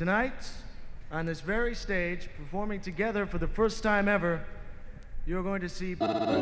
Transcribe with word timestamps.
Tonight, 0.00 0.48
on 1.12 1.26
this 1.26 1.42
very 1.42 1.74
stage, 1.74 2.30
performing 2.38 2.80
together 2.80 3.26
for 3.26 3.36
the 3.36 3.46
first 3.46 3.82
time 3.82 4.08
ever, 4.08 4.42
you're 5.26 5.42
going 5.42 5.60
to 5.60 5.68
see. 5.68 5.94
Watch 5.94 6.10
it 6.10 6.16
off, 6.16 6.32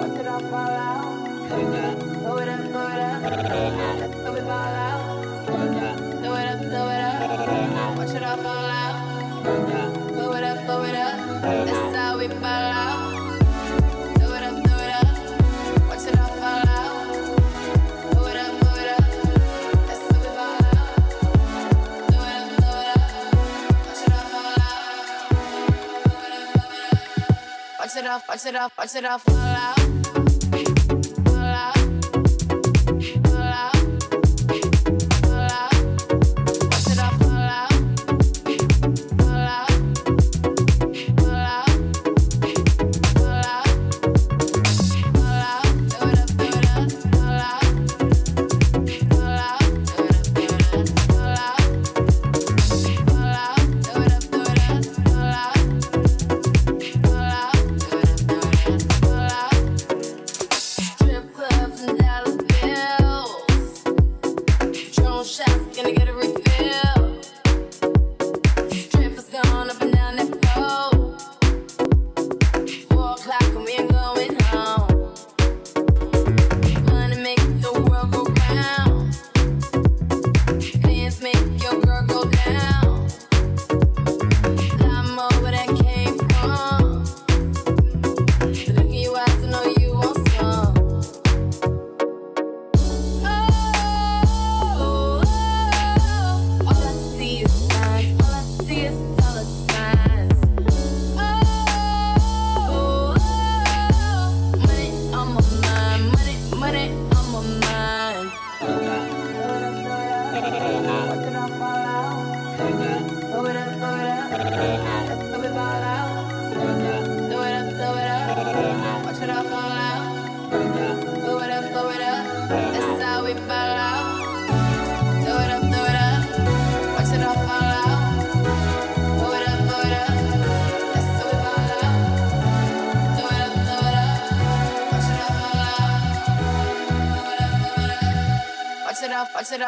watch 0.00 0.18
it 0.18 0.26
off, 0.26 0.42
fall 0.50 0.56
out. 0.56 0.88
it 4.02 4.07
off, 28.08 28.26
watch 28.28 28.46
it 28.94 29.04
off, 29.04 29.22
fall 29.22 29.36
out. 29.36 29.97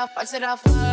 Take, 0.09 0.31
take, 0.31 0.90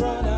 run 0.00 0.29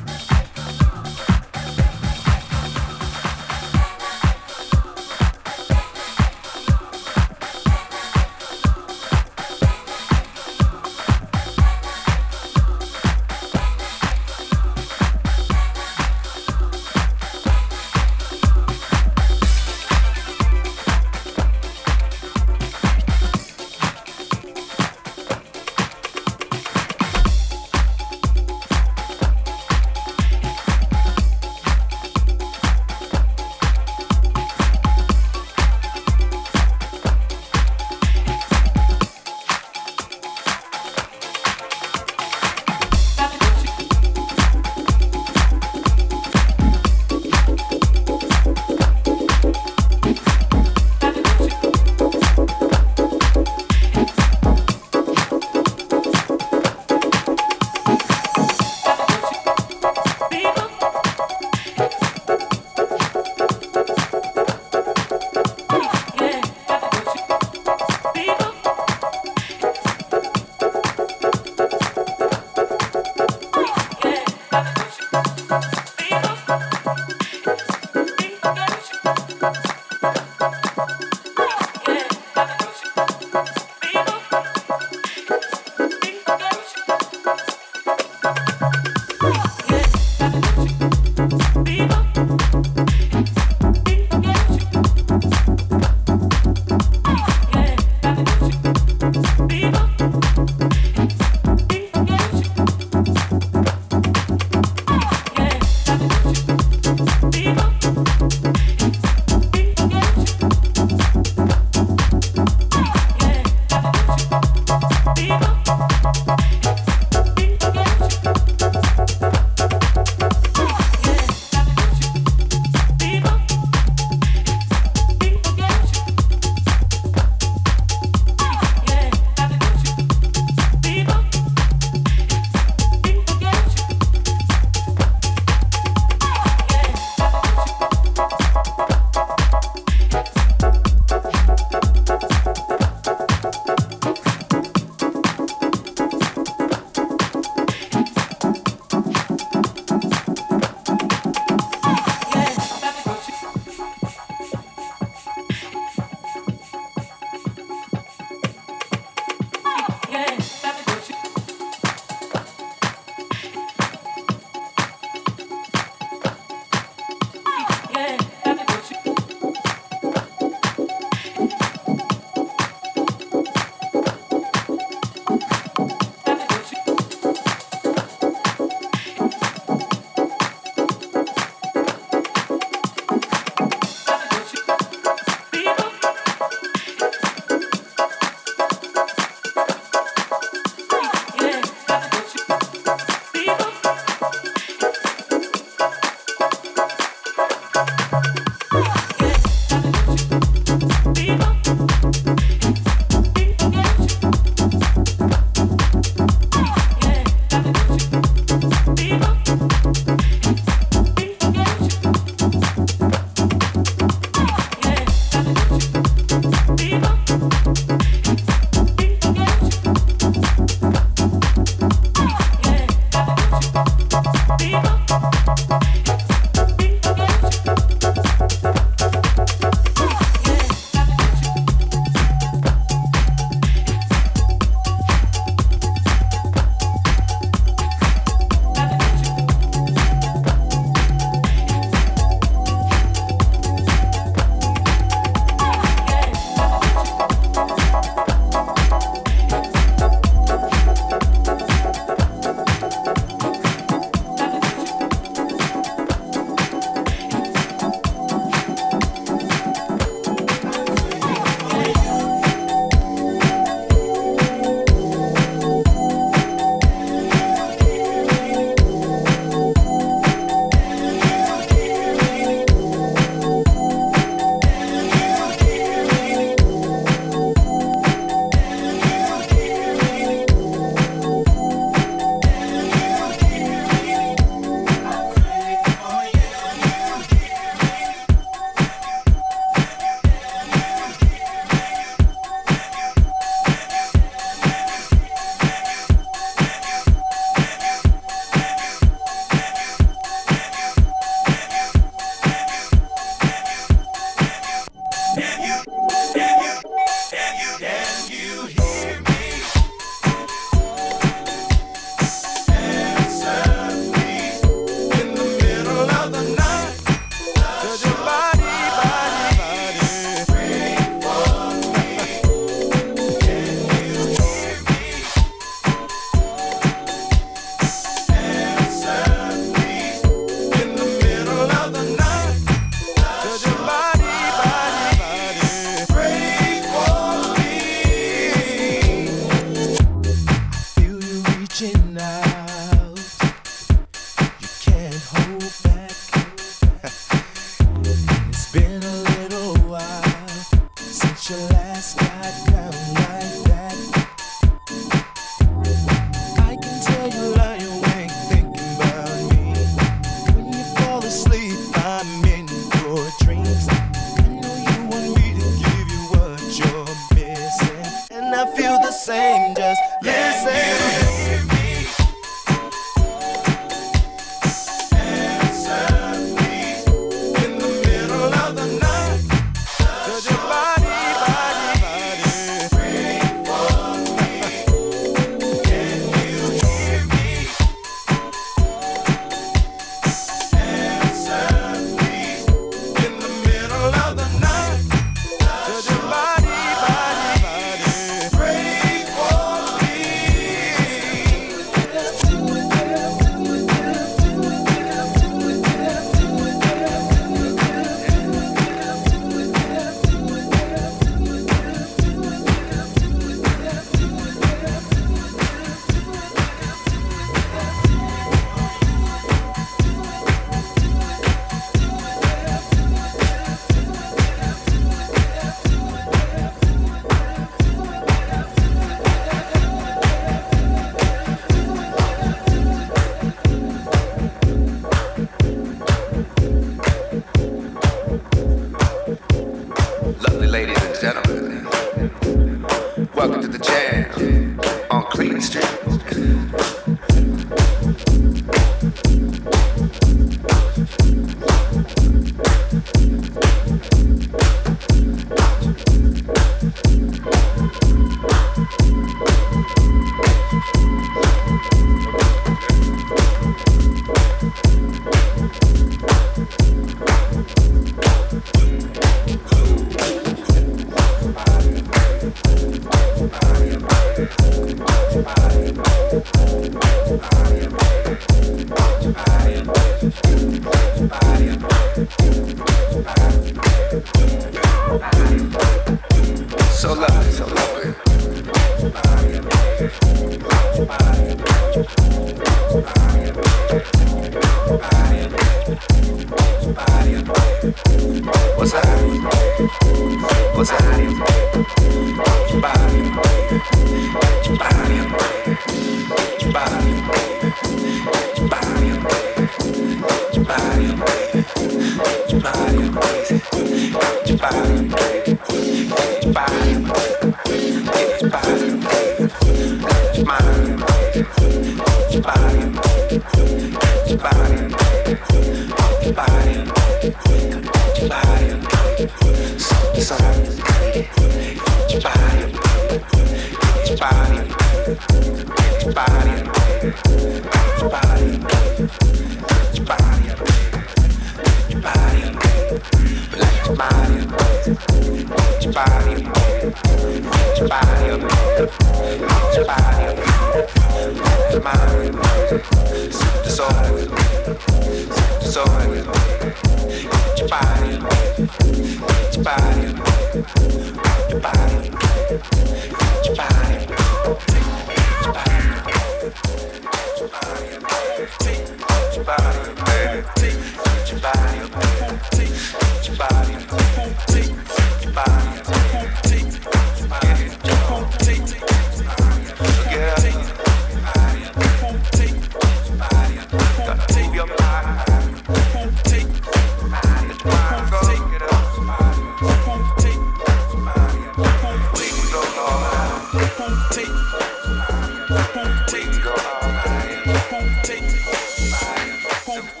take. 599.73 600.00